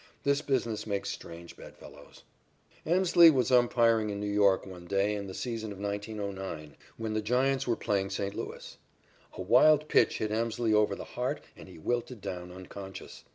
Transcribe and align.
This 0.23 0.41
business 0.41 0.87
makes 0.87 1.11
strange 1.11 1.55
bed 1.55 1.77
fellows. 1.77 2.23
Emslie 2.87 3.29
was 3.31 3.51
umpiring 3.51 4.09
in 4.09 4.19
New 4.19 4.25
York 4.31 4.65
one 4.65 4.87
day 4.87 5.13
in 5.13 5.27
the 5.27 5.35
season 5.35 5.71
of 5.71 5.77
1909, 5.79 6.75
when 6.97 7.13
the 7.13 7.21
Giants 7.21 7.67
were 7.67 7.75
playing 7.75 8.09
St. 8.09 8.33
Louis. 8.33 8.79
A 9.33 9.43
wild 9.43 9.87
pitch 9.87 10.17
hit 10.17 10.31
Emslie 10.31 10.73
over 10.73 10.95
the 10.95 11.03
heart 11.03 11.41
and 11.55 11.69
he 11.69 11.77
wilted 11.77 12.19
down, 12.19 12.51
unconscious. 12.51 13.25